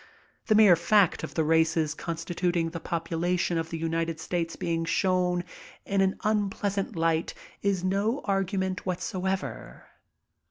[0.47, 5.43] The mere fact of the races constituting the p<^ulation of the United States being shown
[5.85, 9.85] in an unpleasant light is no argument whatever.